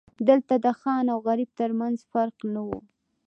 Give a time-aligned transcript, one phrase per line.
[0.27, 2.69] دلته د خان او غریب ترمنځ فرق نه و.